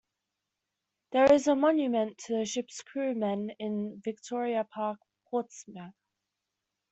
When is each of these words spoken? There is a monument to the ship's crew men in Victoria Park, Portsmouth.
There 1.11 1.31
is 1.31 1.45
a 1.45 1.53
monument 1.55 2.17
to 2.25 2.33
the 2.37 2.45
ship's 2.45 2.81
crew 2.81 3.13
men 3.13 3.51
in 3.59 4.01
Victoria 4.03 4.63
Park, 4.63 4.97
Portsmouth. 5.29 5.93